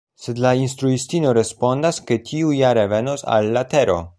[0.21, 4.01] Sed la instruistino respondas ke tiu ja revenos al la tero.